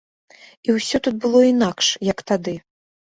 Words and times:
І 0.69 0.73
ўсё 0.77 0.99
тут 1.07 1.19
было 1.25 1.41
інакш, 1.49 1.91
як 2.11 2.25
тады. 2.33 2.55